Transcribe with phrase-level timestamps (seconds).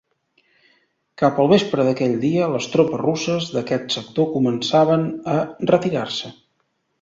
[1.21, 5.05] Cap al vespre d'aquell dia les tropes russes d'aquest sector començaven
[5.37, 5.37] a
[5.75, 6.35] retirar-se.